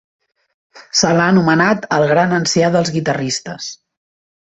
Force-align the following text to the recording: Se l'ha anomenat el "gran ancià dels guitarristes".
Se 1.01 1.11
l'ha 1.17 1.27
anomenat 1.35 1.87
el 1.99 2.09
"gran 2.15 2.35
ancià 2.41 2.73
dels 2.79 2.93
guitarristes". 2.99 3.73